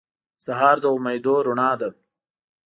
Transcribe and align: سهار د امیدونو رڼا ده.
سهار 0.45 0.77
د 0.83 0.85
امیدونو 0.95 1.43
رڼا 1.47 1.71
ده. 1.81 1.89